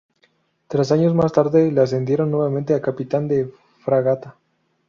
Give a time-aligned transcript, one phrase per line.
[0.67, 3.53] Tres años más tarde le ascendieron nuevamente a capitán de
[3.83, 4.35] fragata.